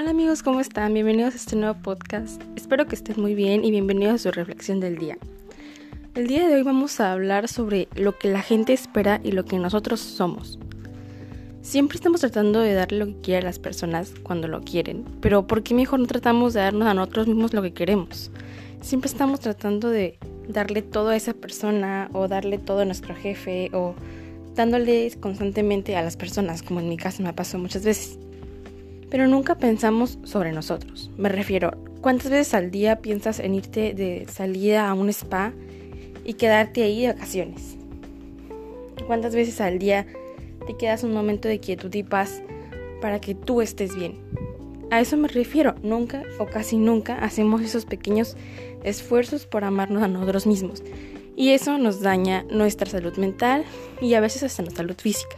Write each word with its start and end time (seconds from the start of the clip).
Hola 0.00 0.10
amigos, 0.10 0.44
¿cómo 0.44 0.60
están? 0.60 0.94
Bienvenidos 0.94 1.34
a 1.34 1.38
este 1.38 1.56
nuevo 1.56 1.76
podcast. 1.82 2.40
Espero 2.54 2.86
que 2.86 2.94
estén 2.94 3.20
muy 3.20 3.34
bien 3.34 3.64
y 3.64 3.72
bienvenidos 3.72 4.14
a 4.14 4.18
su 4.18 4.30
reflexión 4.30 4.78
del 4.78 4.96
día. 4.96 5.18
El 6.14 6.28
día 6.28 6.46
de 6.46 6.54
hoy 6.54 6.62
vamos 6.62 7.00
a 7.00 7.10
hablar 7.10 7.48
sobre 7.48 7.88
lo 7.96 8.16
que 8.16 8.30
la 8.30 8.40
gente 8.40 8.72
espera 8.72 9.20
y 9.24 9.32
lo 9.32 9.44
que 9.44 9.58
nosotros 9.58 9.98
somos. 9.98 10.60
Siempre 11.62 11.96
estamos 11.96 12.20
tratando 12.20 12.60
de 12.60 12.74
darle 12.74 12.98
lo 13.00 13.06
que 13.06 13.20
quieren 13.22 13.46
las 13.46 13.58
personas 13.58 14.14
cuando 14.22 14.46
lo 14.46 14.60
quieren, 14.60 15.04
pero 15.20 15.48
¿por 15.48 15.64
qué 15.64 15.74
mejor 15.74 15.98
no 15.98 16.06
tratamos 16.06 16.54
de 16.54 16.60
darnos 16.60 16.86
a 16.86 16.94
nosotros 16.94 17.26
mismos 17.26 17.52
lo 17.52 17.62
que 17.62 17.72
queremos? 17.74 18.30
Siempre 18.80 19.10
estamos 19.10 19.40
tratando 19.40 19.90
de 19.90 20.16
darle 20.46 20.82
todo 20.82 21.08
a 21.08 21.16
esa 21.16 21.34
persona 21.34 22.08
o 22.12 22.28
darle 22.28 22.58
todo 22.58 22.82
a 22.82 22.84
nuestro 22.84 23.16
jefe 23.16 23.68
o 23.72 23.96
dándoles 24.54 25.16
constantemente 25.16 25.96
a 25.96 26.02
las 26.02 26.16
personas, 26.16 26.62
como 26.62 26.78
en 26.78 26.88
mi 26.88 26.96
caso 26.96 27.24
me 27.24 27.32
pasó 27.32 27.58
muchas 27.58 27.82
veces 27.82 28.20
pero 29.10 29.26
nunca 29.28 29.56
pensamos 29.56 30.18
sobre 30.24 30.52
nosotros. 30.52 31.10
Me 31.16 31.28
refiero, 31.28 31.72
¿cuántas 32.00 32.30
veces 32.30 32.54
al 32.54 32.70
día 32.70 33.00
piensas 33.00 33.40
en 33.40 33.54
irte 33.54 33.94
de 33.94 34.26
salida 34.30 34.88
a 34.88 34.94
un 34.94 35.08
spa 35.08 35.52
y 36.24 36.34
quedarte 36.34 36.82
ahí 36.82 37.02
de 37.02 37.12
vacaciones? 37.12 37.76
¿Cuántas 39.06 39.34
veces 39.34 39.60
al 39.60 39.78
día 39.78 40.06
te 40.66 40.76
quedas 40.76 41.02
un 41.02 41.12
momento 41.12 41.48
de 41.48 41.60
quietud 41.60 41.94
y 41.94 42.02
paz 42.02 42.42
para 43.00 43.20
que 43.20 43.34
tú 43.34 43.62
estés 43.62 43.96
bien? 43.96 44.18
A 44.90 45.00
eso 45.00 45.16
me 45.16 45.28
refiero, 45.28 45.74
nunca 45.82 46.22
o 46.38 46.46
casi 46.46 46.78
nunca 46.78 47.16
hacemos 47.18 47.62
esos 47.62 47.84
pequeños 47.84 48.36
esfuerzos 48.84 49.46
por 49.46 49.64
amarnos 49.64 50.02
a 50.02 50.08
nosotros 50.08 50.46
mismos. 50.46 50.82
Y 51.36 51.50
eso 51.50 51.78
nos 51.78 52.00
daña 52.00 52.44
nuestra 52.50 52.90
salud 52.90 53.16
mental 53.16 53.64
y 54.00 54.14
a 54.14 54.20
veces 54.20 54.42
hasta 54.42 54.62
nuestra 54.62 54.82
salud 54.82 54.96
física. 54.98 55.36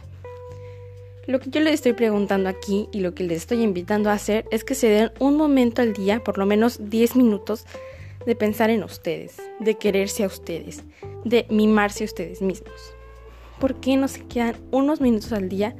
Lo 1.31 1.39
que 1.39 1.49
yo 1.49 1.61
les 1.61 1.75
estoy 1.75 1.93
preguntando 1.93 2.49
aquí 2.49 2.89
y 2.91 2.99
lo 2.99 3.13
que 3.13 3.23
les 3.23 3.37
estoy 3.37 3.63
invitando 3.63 4.09
a 4.09 4.13
hacer 4.13 4.43
es 4.51 4.65
que 4.65 4.75
se 4.75 4.89
den 4.89 5.11
un 5.17 5.37
momento 5.37 5.81
al 5.81 5.93
día, 5.93 6.21
por 6.21 6.37
lo 6.37 6.45
menos 6.45 6.89
10 6.89 7.15
minutos, 7.15 7.65
de 8.25 8.35
pensar 8.35 8.69
en 8.69 8.83
ustedes, 8.83 9.37
de 9.61 9.75
quererse 9.75 10.25
a 10.25 10.27
ustedes, 10.27 10.83
de 11.23 11.47
mimarse 11.49 12.03
a 12.03 12.07
ustedes 12.07 12.41
mismos. 12.41 12.73
¿Por 13.61 13.79
qué 13.79 13.95
no 13.95 14.09
se 14.09 14.25
quedan 14.25 14.57
unos 14.71 14.99
minutos 14.99 15.31
al 15.31 15.47
día 15.47 15.73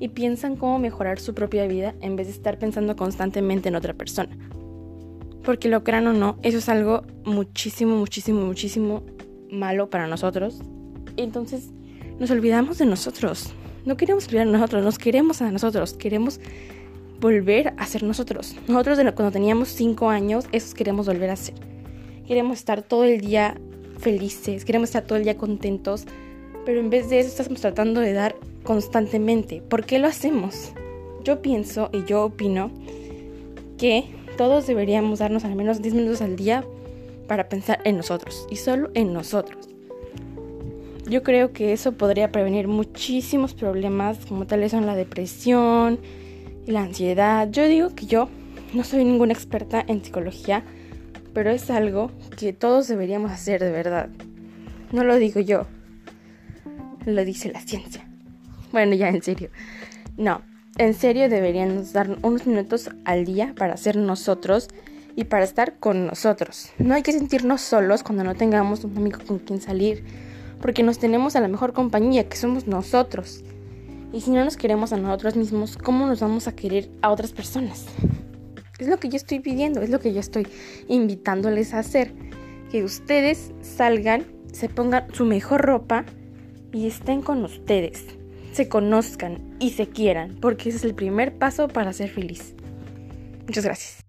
y 0.00 0.08
piensan 0.08 0.56
cómo 0.56 0.78
mejorar 0.78 1.20
su 1.20 1.34
propia 1.34 1.66
vida 1.66 1.94
en 2.00 2.16
vez 2.16 2.28
de 2.28 2.32
estar 2.32 2.58
pensando 2.58 2.96
constantemente 2.96 3.68
en 3.68 3.76
otra 3.76 3.92
persona? 3.92 4.34
Porque 5.44 5.68
lo 5.68 5.84
crean 5.84 6.06
o 6.06 6.14
no, 6.14 6.38
eso 6.42 6.56
es 6.56 6.70
algo 6.70 7.02
muchísimo, 7.26 7.98
muchísimo, 7.98 8.46
muchísimo 8.46 9.02
malo 9.50 9.90
para 9.90 10.06
nosotros. 10.06 10.62
Entonces 11.18 11.68
nos 12.18 12.30
olvidamos 12.30 12.78
de 12.78 12.86
nosotros, 12.86 13.52
no 13.84 13.96
queremos 13.96 14.26
olvidar 14.28 14.46
a 14.46 14.50
nosotros, 14.50 14.84
nos 14.84 14.98
queremos 14.98 15.42
a 15.42 15.50
nosotros, 15.50 15.94
queremos 15.94 16.40
volver 17.20 17.74
a 17.76 17.86
ser 17.86 18.02
nosotros. 18.02 18.56
Nosotros 18.66 18.98
cuando 19.14 19.30
teníamos 19.30 19.68
5 19.68 20.08
años, 20.10 20.46
esos 20.52 20.74
queremos 20.74 21.06
volver 21.06 21.30
a 21.30 21.36
ser. 21.36 21.54
Queremos 22.26 22.58
estar 22.58 22.82
todo 22.82 23.04
el 23.04 23.20
día 23.20 23.56
felices, 23.98 24.64
queremos 24.64 24.88
estar 24.88 25.04
todo 25.04 25.18
el 25.18 25.24
día 25.24 25.36
contentos, 25.36 26.04
pero 26.64 26.80
en 26.80 26.90
vez 26.90 27.10
de 27.10 27.20
eso 27.20 27.28
estamos 27.28 27.60
tratando 27.60 28.00
de 28.00 28.12
dar 28.12 28.36
constantemente. 28.64 29.62
¿Por 29.68 29.84
qué 29.84 29.98
lo 29.98 30.08
hacemos? 30.08 30.72
Yo 31.24 31.42
pienso 31.42 31.90
y 31.92 32.04
yo 32.04 32.24
opino 32.24 32.70
que 33.78 34.04
todos 34.36 34.66
deberíamos 34.66 35.20
darnos 35.20 35.44
al 35.44 35.54
menos 35.54 35.82
10 35.82 35.94
minutos 35.94 36.22
al 36.22 36.36
día 36.36 36.64
para 37.28 37.48
pensar 37.48 37.80
en 37.84 37.96
nosotros 37.96 38.46
y 38.50 38.56
solo 38.56 38.90
en 38.94 39.12
nosotros. 39.12 39.68
Yo 41.08 41.22
creo 41.22 41.52
que 41.52 41.72
eso 41.72 41.92
podría 41.92 42.30
prevenir 42.30 42.68
muchísimos 42.68 43.54
problemas 43.54 44.18
como 44.26 44.46
tales 44.46 44.70
son 44.70 44.86
la 44.86 44.94
depresión 44.94 45.98
y 46.66 46.70
la 46.70 46.82
ansiedad. 46.82 47.48
Yo 47.50 47.66
digo 47.66 47.94
que 47.94 48.06
yo 48.06 48.28
no 48.72 48.84
soy 48.84 49.04
ninguna 49.04 49.32
experta 49.32 49.84
en 49.86 50.04
psicología, 50.04 50.62
pero 51.34 51.50
es 51.50 51.70
algo 51.70 52.10
que 52.38 52.52
todos 52.52 52.88
deberíamos 52.88 53.32
hacer 53.32 53.60
de 53.62 53.72
verdad. 53.72 54.10
No 54.92 55.02
lo 55.04 55.16
digo 55.16 55.40
yo, 55.40 55.66
lo 57.04 57.24
dice 57.24 57.50
la 57.50 57.60
ciencia. 57.60 58.08
Bueno, 58.70 58.94
ya 58.94 59.08
en 59.08 59.22
serio. 59.22 59.50
No, 60.16 60.42
en 60.78 60.94
serio 60.94 61.28
deberíamos 61.28 61.92
dar 61.92 62.16
unos 62.22 62.46
minutos 62.46 62.90
al 63.04 63.24
día 63.24 63.54
para 63.56 63.76
ser 63.76 63.96
nosotros 63.96 64.68
y 65.16 65.24
para 65.24 65.44
estar 65.44 65.78
con 65.78 66.06
nosotros. 66.06 66.70
No 66.78 66.94
hay 66.94 67.02
que 67.02 67.12
sentirnos 67.12 67.60
solos 67.60 68.02
cuando 68.02 68.24
no 68.24 68.34
tengamos 68.34 68.84
un 68.84 68.96
amigo 68.96 69.18
con 69.26 69.38
quien 69.40 69.60
salir 69.60 70.04
porque 70.62 70.82
nos 70.82 70.98
tenemos 70.98 71.36
a 71.36 71.40
la 71.40 71.48
mejor 71.48 71.74
compañía, 71.74 72.28
que 72.28 72.38
somos 72.38 72.66
nosotros. 72.66 73.44
Y 74.12 74.22
si 74.22 74.30
no 74.30 74.44
nos 74.44 74.56
queremos 74.56 74.92
a 74.92 74.96
nosotros 74.96 75.36
mismos, 75.36 75.76
¿cómo 75.76 76.06
nos 76.06 76.20
vamos 76.20 76.48
a 76.48 76.56
querer 76.56 76.88
a 77.02 77.10
otras 77.10 77.32
personas? 77.32 77.86
Es 78.78 78.88
lo 78.88 78.98
que 78.98 79.08
yo 79.08 79.16
estoy 79.16 79.40
pidiendo, 79.40 79.82
es 79.82 79.90
lo 79.90 80.00
que 80.00 80.12
yo 80.12 80.20
estoy 80.20 80.46
invitándoles 80.88 81.74
a 81.74 81.80
hacer. 81.80 82.12
Que 82.70 82.82
ustedes 82.84 83.52
salgan, 83.60 84.24
se 84.52 84.68
pongan 84.68 85.12
su 85.12 85.24
mejor 85.24 85.60
ropa 85.62 86.04
y 86.72 86.86
estén 86.86 87.22
con 87.22 87.44
ustedes. 87.44 88.04
Se 88.52 88.68
conozcan 88.68 89.56
y 89.60 89.70
se 89.70 89.88
quieran, 89.88 90.36
porque 90.40 90.68
ese 90.68 90.78
es 90.78 90.84
el 90.84 90.94
primer 90.94 91.36
paso 91.38 91.68
para 91.68 91.92
ser 91.92 92.08
feliz. 92.08 92.54
Muchas 93.46 93.64
gracias. 93.64 94.01